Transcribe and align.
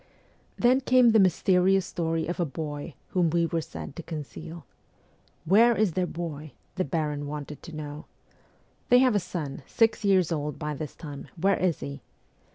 'Then 0.57 0.81
came 0.81 1.11
the 1.11 1.19
mysterious 1.19 1.85
story 1.85 2.25
of 2.25 2.39
a 2.39 2.43
boy 2.45 2.95
whom 3.09 3.29
we 3.29 3.45
were 3.45 3.61
said 3.61 3.95
to 3.95 4.01
conceal. 4.01 4.65
* 5.05 5.45
Where 5.45 5.75
is 5.77 5.91
their 5.93 6.07
boy?' 6.07 6.53
the 6.77 6.83
baron 6.83 7.27
wanted 7.27 7.61
to 7.61 7.75
know.' 7.75 8.05
They 8.89 8.97
have 8.97 9.13
a 9.13 9.19
son, 9.19 9.61
six 9.67 10.03
years 10.03 10.31
old 10.31 10.57
by 10.57 10.73
this 10.73 10.95
time 10.95 11.27
where 11.39 11.55
is 11.59 11.81
he 11.81 12.01